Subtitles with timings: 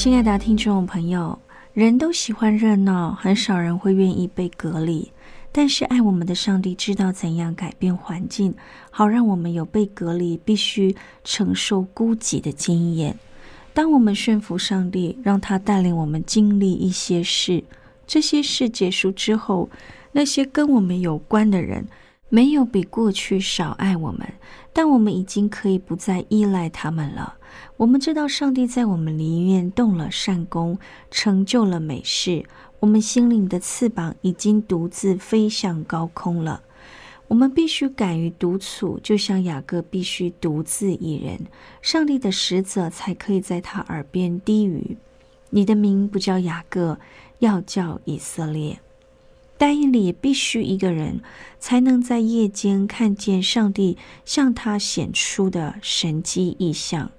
[0.00, 1.38] 亲爱的听众朋友，
[1.74, 5.12] 人都喜欢热闹，很少人会愿意被隔离。
[5.52, 8.54] 但是爱我们的上帝知道怎样改变环境，
[8.90, 13.14] 好让我们有被隔离、必须承受孤寂的经验。
[13.74, 17.62] 当我们顺服上帝，让他带领我们经历一些事，
[18.06, 19.68] 这些事结束之后，
[20.12, 21.86] 那些跟我们有关的人。
[22.32, 24.20] 没有比过去少爱我们，
[24.72, 27.34] 但我们已经可以不再依赖他们了。
[27.76, 30.78] 我们知道上帝在我们里面动了善功，
[31.10, 32.44] 成就了美事。
[32.80, 36.62] 我们心灵的翅膀已经独自飞向高空了。
[37.28, 41.46] 我们必须敢于独处，就像雅各必须独自一人，
[41.80, 44.96] 上帝的使者才可以在他耳边低语
[45.50, 46.98] ：“你的名不叫雅各，
[47.38, 48.80] 要叫以色列。”
[49.56, 51.20] 但以理必须一个人，
[51.58, 57.12] 才能在夜间看见上帝向他显出的神迹异象。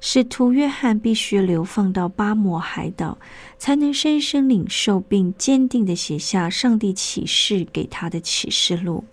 [0.00, 3.18] 使徒约翰必须流放到巴摩海岛，
[3.58, 9.04] 才能深深领受并坚定地写下上帝启示给他的启示录。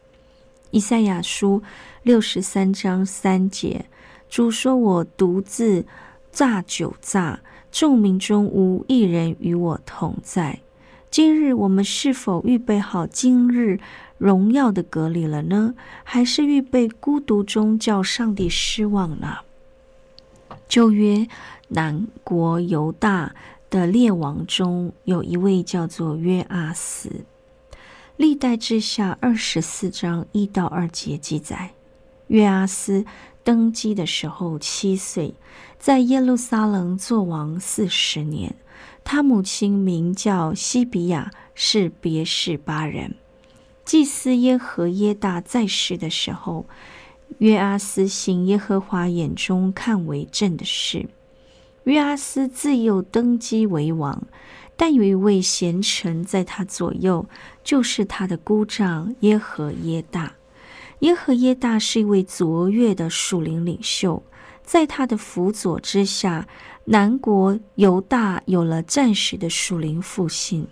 [0.72, 1.62] 以赛亚书
[2.04, 3.86] 六十三章三节，
[4.30, 5.86] 主说：“我独自
[6.32, 7.40] 炸酒炸，
[7.72, 10.60] 众民中无一人与我同在。”
[11.10, 13.80] 今日我们是否预备好今日
[14.18, 15.76] 荣耀的隔离了呢？
[16.04, 19.38] 还是预备孤独中叫上帝失望呢？
[20.74, 21.28] 旧约
[21.68, 23.36] 南国犹大
[23.70, 27.26] 的列王中有一位叫做约阿斯，
[28.18, 31.76] 历代之下二十四章一到二节记载，
[32.26, 33.06] 约阿斯
[33.44, 35.36] 登基的时候七岁，
[35.78, 38.56] 在耶路撒冷做王四十年。
[39.04, 43.14] 他母亲名叫西比亚，是别是巴人。
[43.86, 46.66] 祭司耶和耶大在世的时候，
[47.40, 51.08] 约阿斯行耶和华眼中看为正的事。
[51.84, 54.24] 约阿斯自幼登基为王，
[54.76, 57.26] 但有一位贤臣在他左右，
[57.64, 60.34] 就是他的姑丈耶和耶大。
[61.00, 64.24] 耶和耶大是一位卓越的属灵领袖，
[64.64, 66.48] 在他的辅佐之下。
[66.86, 70.68] 南国犹大有了暂时的属灵复兴，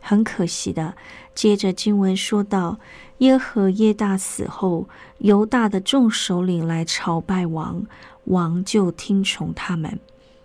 [0.00, 0.94] 很可惜的。
[1.34, 2.78] 接着经文说到，
[3.22, 4.88] 耶和耶大死后，
[5.18, 7.86] 犹大的众首领来朝拜王，
[8.24, 10.00] 王就听从他们。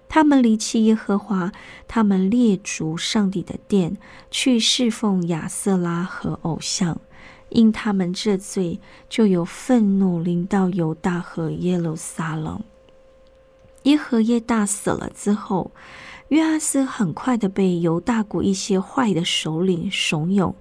[0.08, 1.52] 他们离弃耶和华，
[1.88, 3.98] 他们列逐上帝的殿，
[4.30, 7.00] 去侍奉亚瑟拉和偶像。
[7.50, 8.80] 因他们这罪，
[9.10, 12.62] 就有愤怒临到犹大和耶路撒冷。
[13.84, 15.72] 耶和耶大死了之后，
[16.30, 20.56] 约阿斯很快的被犹大国一些坏的首领怂恿，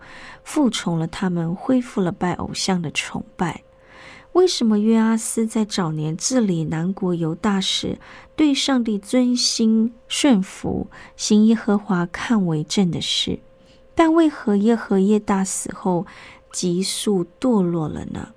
[0.44, 3.64] 服从了他们，恢复了拜偶像的崇拜。
[4.32, 7.98] 为什么约阿斯在早年治理南国犹大时，
[8.36, 13.40] 对上帝尊心顺服，行耶和华看为正的事？
[13.94, 16.06] 但为何耶和耶大死后，
[16.52, 18.34] 急速堕落了呢？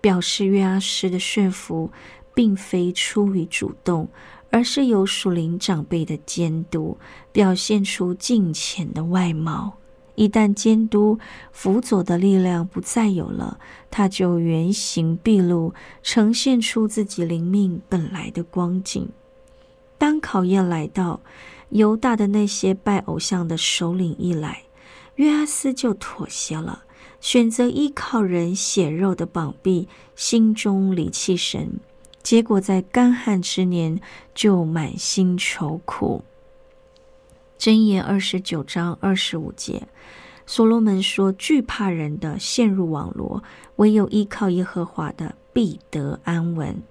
[0.00, 1.90] 表示约阿斯的顺服。
[2.36, 4.08] 并非出于主动，
[4.54, 6.96] 而是由属灵长辈的监督，
[7.32, 9.78] 表现出敬虔的外貌。
[10.14, 11.18] 一旦监督
[11.50, 13.58] 辅佐的力量不再有了，
[13.90, 15.74] 他就原形毕露，
[16.04, 19.08] 呈现出自己灵命本来的光景。
[19.98, 21.18] 当考验来到，
[21.70, 24.62] 犹大的那些拜偶像的首领一来，
[25.16, 26.84] 约阿斯就妥协了，
[27.20, 31.80] 选择依靠人血肉的膀臂，心中离弃神。
[32.24, 34.00] 结果在干旱之年
[34.34, 36.24] 就满心愁苦。
[37.58, 39.86] 箴言二十九章二十五节，
[40.46, 43.44] 所罗门说：“惧怕人的陷入网罗，
[43.76, 46.82] 唯有依靠耶和华的必得安稳。”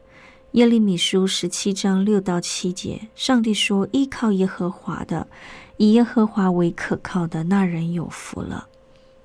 [0.53, 5.27] 耶利米书十七章六到七节，上帝说：“依靠耶和华的，
[5.77, 8.67] 以耶和华为可靠的那人有福了。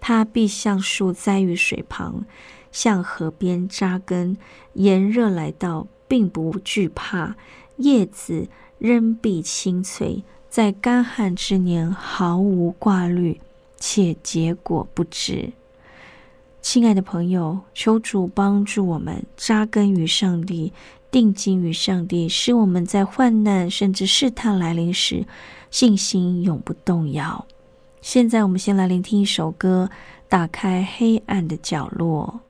[0.01, 2.25] 他必像树栽于水旁，
[2.73, 4.39] 向河边扎根。
[4.73, 7.35] 炎热来到，并不惧怕；
[7.77, 13.41] 叶子仍必青翠，在干旱之年毫无挂虑，
[13.79, 15.53] 且结果不止。”
[16.61, 20.73] 亲爱的朋友，求主帮助我们扎根于上帝。
[21.11, 25.25] 定睛于上帝，使我们在患难甚至试探来临时，
[25.71, 27.47] 信心永不动摇。
[28.03, 29.89] 现在，我们先来聆听一首歌，
[30.29, 32.43] 《打开黑暗的角落》。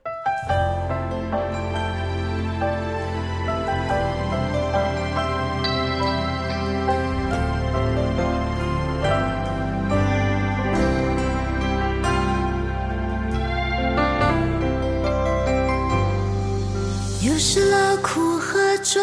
[18.91, 19.03] 重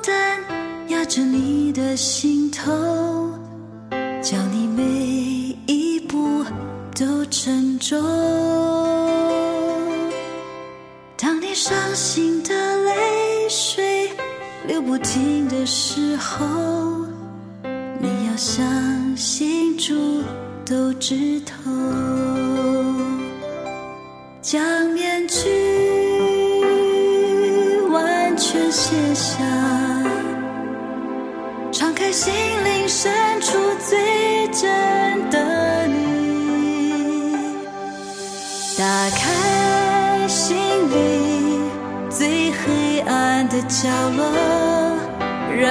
[0.00, 0.38] 担
[0.90, 2.70] 压着你的心头，
[4.22, 4.84] 叫你每
[5.66, 6.44] 一步
[6.94, 8.00] 都沉重。
[11.16, 12.54] 当你伤心的
[12.84, 14.08] 泪水
[14.68, 16.46] 流不停的时候，
[17.98, 18.64] 你要相
[19.16, 20.22] 信主
[20.64, 21.72] 都知透，
[24.40, 25.57] 将面具。
[29.18, 29.36] 下，
[31.72, 37.34] 敞开心灵深处最真的你，
[38.78, 41.60] 打开心里
[42.08, 44.24] 最黑暗的角落，
[45.50, 45.68] 让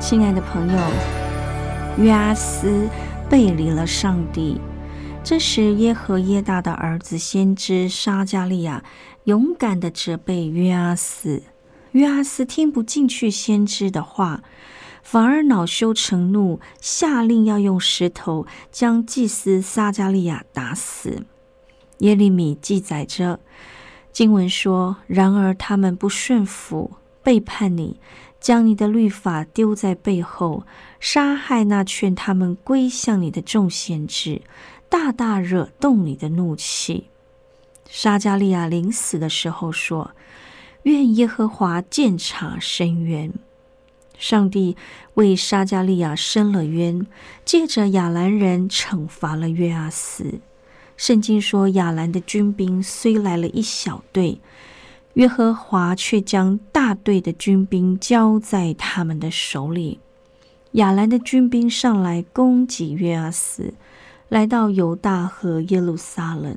[0.00, 0.78] 亲爱的朋友，
[1.98, 2.88] 约阿斯
[3.28, 4.60] 背离了上帝。
[5.24, 8.84] 这时，耶和耶大的儿子先知沙加利亚
[9.24, 11.42] 勇敢的责备约阿斯。
[11.92, 14.42] 约阿斯听不进去先知的话，
[15.02, 21.24] 反而恼羞成怒，下令要用石头将祭司撒加利亚打死。
[21.98, 23.40] 耶利米记载着
[24.12, 26.92] 经文说：“然而他们不顺服，
[27.24, 27.98] 背叛你，
[28.48, 30.64] 将你的律法丢在背后，
[31.00, 34.40] 杀害那劝他们归向你的众先知，
[34.88, 37.08] 大大惹动你的怒气。”
[37.90, 40.12] 沙加利亚临死的时候说。
[40.84, 43.30] 愿耶和华鉴察深渊。
[44.16, 44.74] 上帝
[45.12, 47.06] 为沙加利亚伸了冤，
[47.44, 50.40] 借着亚兰人惩罚了约阿斯。
[50.96, 54.40] 圣经说，亚兰的军兵虽来了一小队，
[55.18, 59.98] 约和华却将大队的军兵交在他们的手里。
[60.72, 63.74] 亚兰的军兵上来攻击约阿斯，
[64.28, 66.56] 来到犹大和耶路撒冷，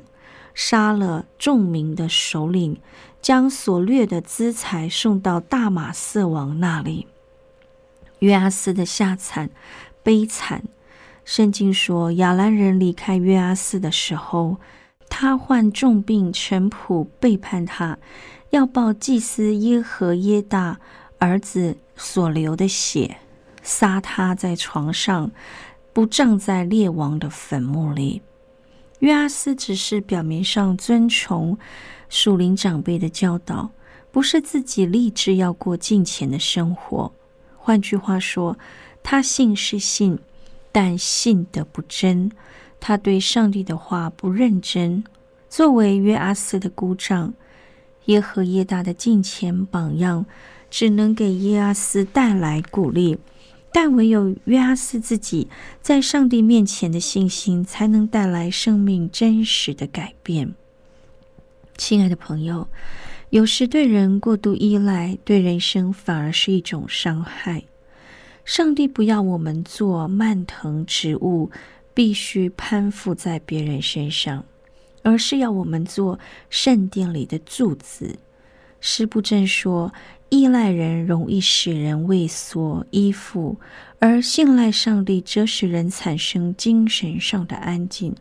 [0.54, 2.80] 杀了众民的首领。
[3.20, 7.06] 将所掠的资财送到大马色王那里。
[8.18, 9.50] 约阿斯的下惨
[10.02, 10.64] 悲惨。
[11.24, 14.56] 圣经说，亚兰人离开约阿斯的时候，
[15.08, 17.96] 他患重病，臣仆背叛他，
[18.52, 20.78] 要报祭司耶和耶大
[21.16, 23.16] 儿子所流的血，
[23.62, 25.30] 杀他在床上，
[25.94, 28.20] 不葬在列王的坟墓里。
[28.98, 31.58] 约阿斯只是表面上遵从。
[32.10, 33.70] 属灵长辈的教导，
[34.10, 37.10] 不是自己立志要过敬虔的生活。
[37.56, 38.58] 换句话说，
[39.02, 40.18] 他信是信，
[40.70, 42.30] 但信的不真。
[42.78, 45.02] 他对上帝的话不认真。
[45.48, 47.32] 作为约阿斯的姑丈，
[48.06, 50.26] 耶和耶大的敬虔榜样，
[50.70, 53.18] 只能给耶阿斯带来鼓励。
[53.74, 55.48] 但唯有约阿斯自己
[55.80, 60.54] 在上帝面前的信心，才能带来生命真实的改变。
[61.78, 62.68] 亲爱的朋友，
[63.30, 67.64] 有时对人过度依赖，对人生反而是一种伤害。
[68.44, 71.50] 上帝不要我们做蔓藤植物，
[71.94, 74.44] 必须攀附在别人身上，
[75.02, 76.18] 而是要我们做
[76.48, 78.18] 圣殿里的柱子。
[78.80, 79.92] 师不正说，
[80.30, 83.56] 依赖人容易使人畏缩依附，
[84.00, 88.14] 而信赖上帝则使人产生精神上的安静，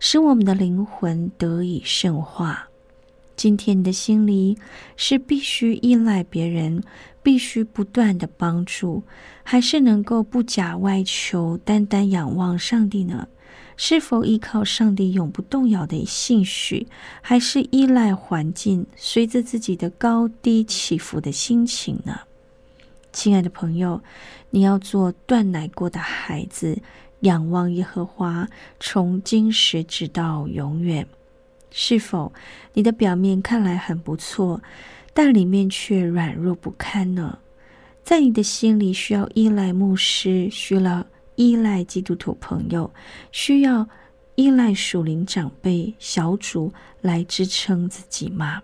[0.00, 2.68] 使我们的灵魂得以圣化。
[3.36, 4.56] 今天你的心里
[4.96, 6.82] 是必须依赖别人，
[7.22, 9.02] 必须不断的帮助，
[9.42, 13.28] 还是能够不假外求，单单仰望上帝呢？
[13.76, 16.86] 是否依靠上帝永不动摇的信许，
[17.20, 22.20] 还是依赖环境，随着自己的高低起伏的心情呢？
[23.12, 24.02] 亲爱的朋友，
[24.50, 26.78] 你要做断奶过的孩子，
[27.20, 28.48] 仰望耶和华，
[28.80, 31.06] 从今时直到永远。
[31.70, 32.32] 是否
[32.72, 34.62] 你的表面看来很不错，
[35.12, 37.38] 但里面却软弱不堪呢？
[38.02, 41.06] 在你的心里，需要依赖牧师，需要
[41.36, 42.92] 依赖基督徒朋友，
[43.30, 43.88] 需要
[44.34, 48.62] 依赖属灵长辈、小组来支撑自己吗？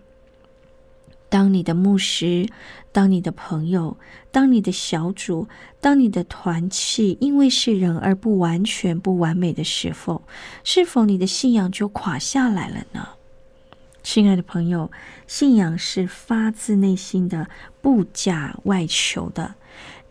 [1.29, 2.47] 当你的牧师，
[2.93, 3.97] 当你的朋友，
[4.31, 5.49] 当你的小组，
[5.81, 10.23] 当你的团契，因为是人而不完全、不完美的时候，
[10.63, 13.09] 是否你的信仰就垮下来了呢？
[14.03, 14.91] 亲爱的朋友，
[15.27, 17.49] 信仰是发自内心的，
[17.81, 19.55] 不假外求的。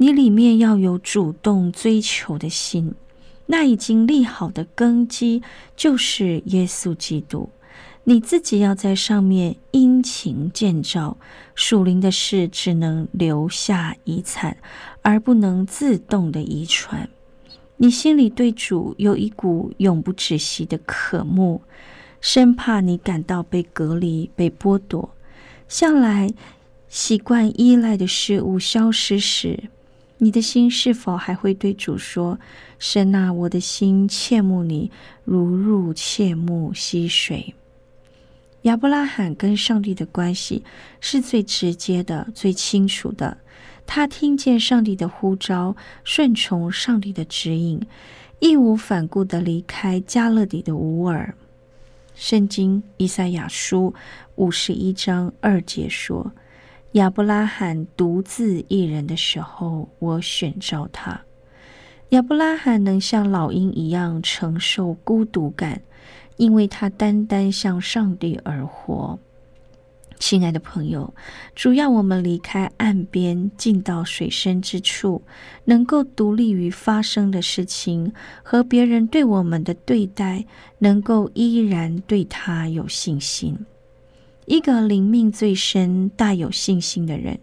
[0.01, 2.95] 你里面要有主动追求的心，
[3.45, 5.43] 那已经立好的根基
[5.75, 7.47] 就是耶稣基督。
[8.05, 11.17] 你自己要在上面殷勤建造，
[11.53, 14.57] 属灵的事只能留下遗产，
[15.03, 17.07] 而不能自动的遗传。
[17.77, 21.61] 你心里对主有一股永不止息的渴慕，
[22.19, 25.11] 生怕你感到被隔离、被剥夺。
[25.67, 26.33] 向来
[26.87, 29.69] 习惯依赖的事物消失时，
[30.23, 32.39] 你的心是否还会对主说
[32.77, 34.91] ：“神啊，我的心切慕你，
[35.23, 37.55] 如入切慕溪水。”
[38.61, 40.63] 亚伯拉罕跟上帝的关系
[40.99, 43.35] 是最直接的、最清楚的。
[43.87, 47.81] 他听见上帝的呼召，顺从上帝的指引，
[48.37, 51.33] 义无反顾的离开加勒底的乌尔。
[52.13, 53.91] 圣经以赛亚书
[54.35, 56.31] 五十一章二节说
[56.93, 61.21] ：“亚伯拉罕独自一人的时候，我选召他。”
[62.09, 65.81] 亚伯拉罕能像老鹰一样承受孤独感。
[66.37, 69.19] 因为他单单向上帝而活，
[70.17, 71.13] 亲爱的朋友，
[71.53, 75.21] 主要我们离开岸边，进到水深之处，
[75.65, 80.43] 能够独立于发生的事情和别人对我们的对待，
[80.79, 83.55] 能够依然对他有信心。
[84.51, 87.39] 一个灵命最深、大有信心的人，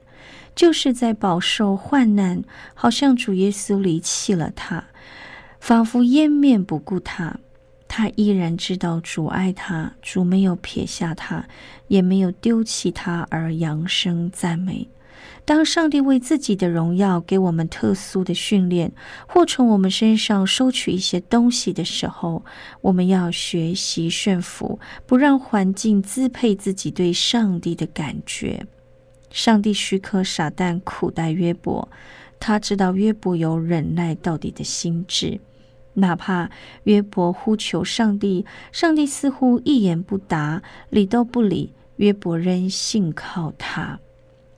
[0.55, 4.85] 就是在饱受患难，好像主耶稣离弃了他，
[5.59, 7.39] 仿佛湮灭不顾他。
[7.89, 11.47] 他依然知道主爱他，主没有撇下他，
[11.87, 14.87] 也没有丢弃他，而扬声赞美。
[15.45, 18.93] 当上帝为自己的荣耀给我们特殊的训练，
[19.27, 22.45] 或从我们身上收取一些东西的时候，
[22.81, 28.67] 我们要学习顺服，不让环境支配自己对上帝的感觉。
[29.31, 31.89] 上帝许可撒旦苦待约伯，
[32.41, 35.41] 他知道约伯有忍耐到底的心智。
[35.95, 36.49] 哪怕
[36.85, 43.99] 约伯呼求上帝，上帝似乎一言不答，理都不理，约伯仍信靠他。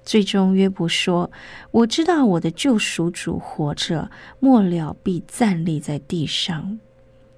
[0.04, 1.30] 最终，约伯说
[1.70, 6.78] ：“我知道我的救赎主活着，末了必站立在地上。”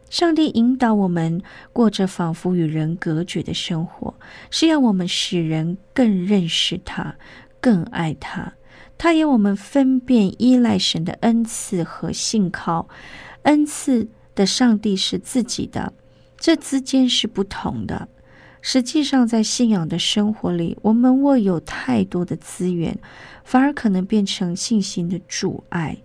[0.09, 1.43] 上帝引导我们
[1.73, 4.15] 过着仿佛与人隔绝的生活，
[4.51, 7.17] 是要我们使人更认识他，
[7.61, 8.53] 更爱他。
[8.99, 12.89] 他要我们分辨依赖神的恩赐和信靠。
[13.43, 15.93] 恩赐的上帝是自己的，
[16.39, 18.09] 这之间是不同的。
[18.65, 22.97] 实际上，在信仰的生活里，我们握有太多的资源，
[23.45, 25.99] 反而可能变成信心的阻碍，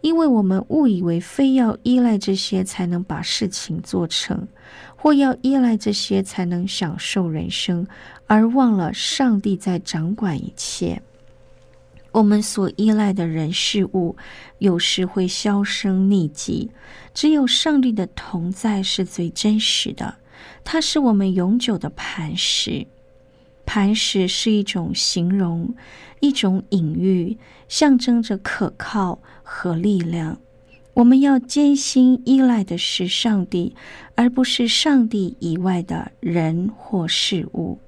[0.00, 4.46] 因为我们误以为非要依赖这些才能把事情做成，
[4.94, 7.84] 或要依赖这些才能享受人生，
[8.28, 11.02] 而忘了上帝在掌管一切。
[12.12, 14.16] 我们所依赖的人事物，
[14.58, 16.70] 有时会销声匿迹。
[17.12, 20.14] 只有上帝的同在是最真实的，
[20.64, 22.86] 它是我们永久的磐石。
[23.66, 25.74] 磐石是一种形容，
[26.20, 30.38] 一种隐喻，象征着可靠和力量。
[30.94, 33.74] 我们要坚信依赖的是上帝，
[34.14, 37.78] 而不是上帝以外的人或事物。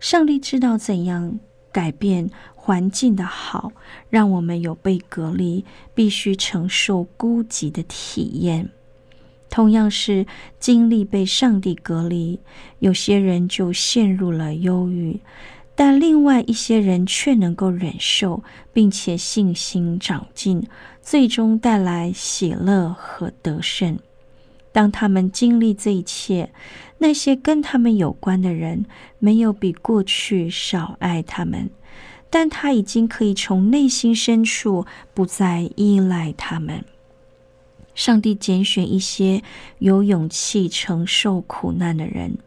[0.00, 1.38] 上帝知道怎样
[1.70, 2.30] 改变。
[2.66, 3.72] 环境的好，
[4.08, 8.70] 让我们有被隔离、必须承受孤寂的体验。
[9.54, 10.26] 同样是
[10.58, 12.40] 经历被上帝隔离，
[12.80, 15.20] 有些人就陷入了忧郁，
[15.76, 20.66] 但另外一些人却能够忍受，并且信心长进，
[21.00, 23.96] 最终带来喜乐和得胜。
[24.72, 26.50] 当他们经历这一切，
[26.98, 28.84] 那些跟他们有关的人，
[29.20, 31.70] 没有比过去少爱他们。
[32.28, 36.84] 但他已经可以从内心深处不再依赖他们。
[37.94, 39.42] 上帝拣选一些
[39.78, 42.38] 有勇气承受苦难的人，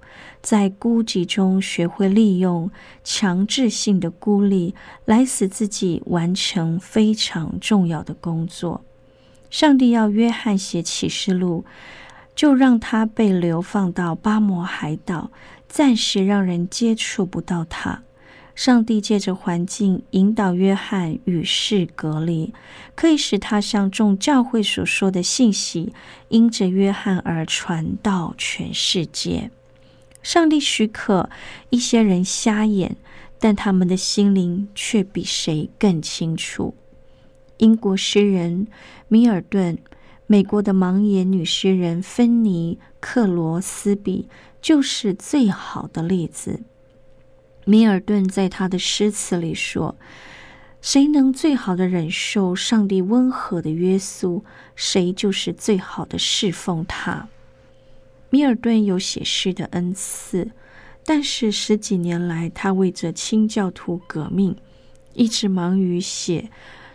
[0.41, 2.69] 在孤寂中学会利用
[3.03, 8.83] 强制性的孤立来使自己完成非常重要的工作。
[9.49, 11.63] 上帝要约翰写启示录，
[12.35, 15.31] 就让他被流放到巴摩海岛，
[15.69, 18.03] 暂时让人接触不到他。
[18.57, 22.55] 上帝借着环境引导约翰与世隔离，
[22.95, 25.93] 可以使他向众教会所说的信息，
[26.29, 29.51] 因着约翰而传到全世界。
[30.23, 31.29] 上帝许可
[31.69, 32.97] 一些人瞎眼，
[33.39, 36.73] 但他们的心灵却比谁更清楚。
[37.57, 38.65] 英国诗人
[39.07, 39.77] 米尔顿，
[40.25, 44.27] 美国的盲眼女诗人芬尼克罗斯比，
[44.59, 46.63] 就是最好的例子。
[47.69, 49.97] 米尔顿在他的诗词里说
[50.81, 57.27] ：“谁能最好的忍受上帝温和的约束，谁就是最好的侍奉他。”
[58.31, 60.51] 米尔顿有写诗的恩赐，
[61.03, 64.55] 但是十几年来，他为着清教徒革命，
[65.13, 66.49] 一直忙于写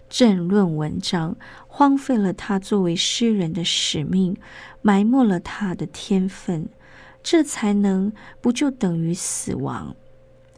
[0.08, 4.34] 政论文章，荒废了他作为诗人的使命，
[4.80, 6.70] 埋没了他的天分。
[7.22, 9.94] 这才能不就等于死亡？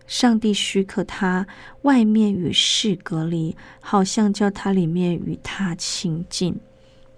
[0.06, 1.46] 上帝许可他
[1.82, 6.60] 外面与世隔离，好像叫他里面与他亲近，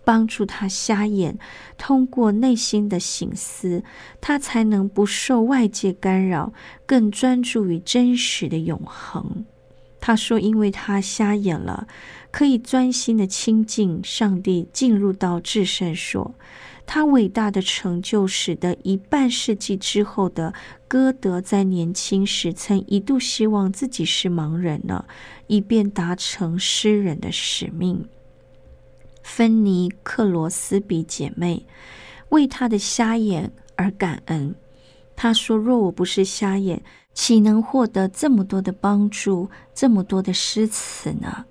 [0.05, 1.37] 帮助他瞎眼，
[1.77, 3.83] 通过内心的醒思，
[4.21, 6.53] 他才能不受外界干扰，
[6.87, 9.45] 更专注于真实的永恒。
[9.99, 11.89] 他说：“因为他瞎眼了，
[12.31, 16.33] 可以专心的亲近上帝，进入到至圣所。”
[16.87, 20.55] 他伟大的成就，使得一半世纪之后的
[20.87, 25.07] 歌德在年轻时曾一度希望自己是盲人了，
[25.49, 28.09] 以便达成诗人的使命。
[29.23, 31.67] 芬尼克罗斯比姐妹
[32.29, 34.55] 为他的瞎眼而感恩。
[35.17, 41.47] 她说：“若我不是瞎眼，岂能获得这么多的帮助，这么多的诗词呢？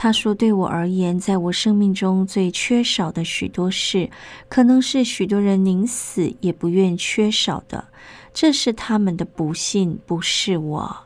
[0.00, 4.10] 他说：“对我而言，在我生命中最缺少的许多事，
[4.48, 7.88] 可能是许多人宁死也不愿缺少的。
[8.32, 10.96] 这是他们的不幸，不是我。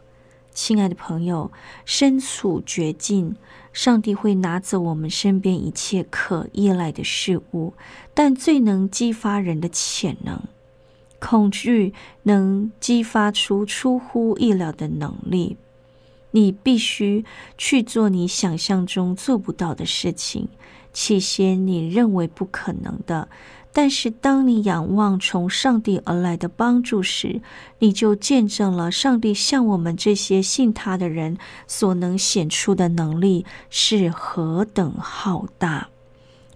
[0.53, 1.51] 亲爱的朋友，
[1.87, 3.35] 身处绝境，
[3.73, 7.73] 上帝会拿走我们身边一切可依赖的事物，
[8.13, 10.39] 但最能激发人的潜能，
[11.19, 15.57] 恐惧能激发出出乎意料的能力。”
[16.33, 17.25] 你必须
[17.57, 20.49] 去做你想象中做不到的事情，
[20.93, 23.29] 起先你认为不可能的，
[23.73, 27.41] 但是当你仰望从上帝而来的帮助时，
[27.79, 35.89] 你就见证了上帝向我们这些信他的人所能显出的能力是何等浩大。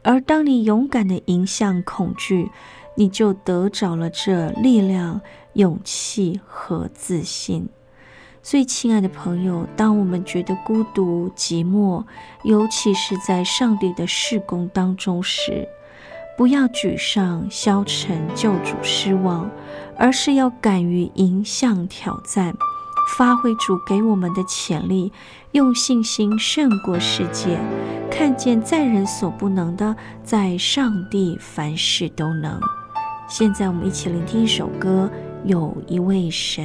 [0.03, 2.51] 而当你勇敢的迎向恐惧，
[2.97, 5.21] 你就得着了这力量、
[5.55, 7.69] 勇气和自信。
[8.49, 12.05] 最亲爱的朋友，当我们觉得孤独、寂寞，
[12.45, 15.67] 尤其是在上帝的事工当中时，
[16.39, 19.51] 不要沮丧、消沉、救主失望，
[19.97, 22.55] 而是要敢于迎向挑战，
[23.19, 25.13] 发挥主给我们的潜力，
[25.51, 27.59] 用信心胜过世界，
[28.09, 32.61] 看见在人所不能的，在上帝凡事都能。
[33.29, 35.11] 现在，我们一起聆听一首歌，
[35.49, 36.65] 《有一位神》。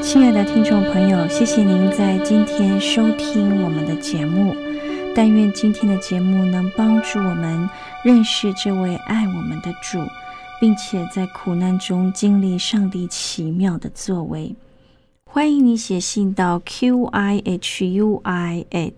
[0.00, 4.54] 亲爱的听众朋友，谢谢您在今天收听我们的节目。
[5.16, 7.68] 但愿今天的节目能帮助我们
[8.04, 9.98] 认识这位爱我们的主，
[10.60, 14.54] 并且在苦难中经历上帝奇妙的作为。
[15.34, 18.92] 欢迎你写信到 q i h u i at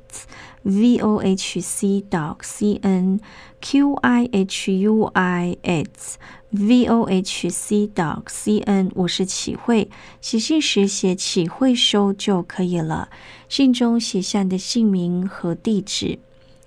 [0.65, 3.21] v o h c dot c n
[3.61, 6.17] q i h u i at
[6.51, 8.91] v o h c dot c n。
[8.97, 9.89] 我是启慧，
[10.21, 13.11] 写信时写启慧收就可以了。
[13.49, 16.19] 信中写下你的姓名和地址。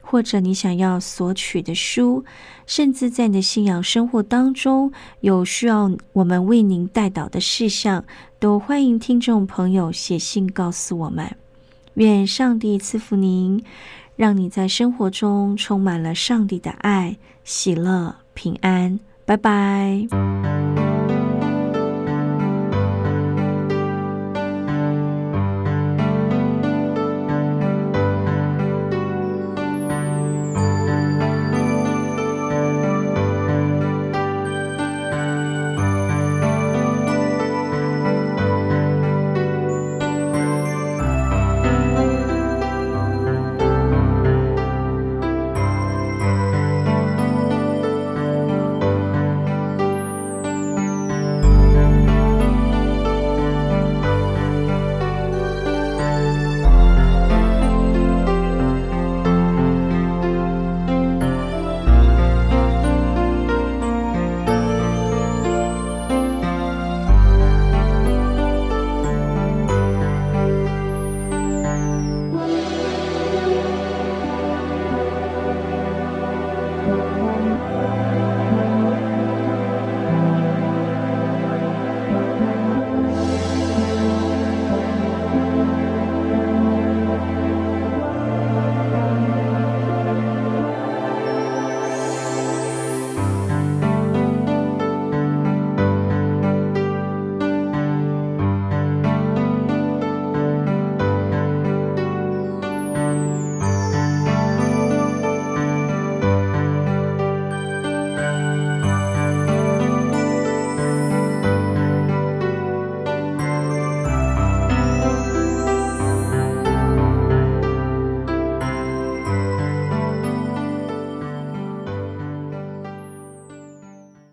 [0.09, 2.23] 或者你想要索取的书，
[2.65, 8.05] 甚至在你的信仰生活当中有需要我们为您带导的事项，
[8.39, 11.35] 都欢迎听众朋友写信告诉我们。
[11.95, 13.63] 愿上帝赐福您，
[14.15, 18.99] 让你在生活中充满了上帝的爱、喜乐、平安。
[19.25, 20.86] 拜拜。